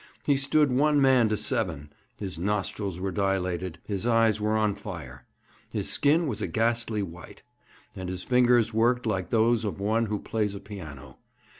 [0.25, 5.25] He stood one man to seven; his nostrils were dilated; his eyes were on fire;
[5.71, 7.43] his skin was a ghastly white;
[7.95, 11.19] and his fingers worked like those of one who plays a piano.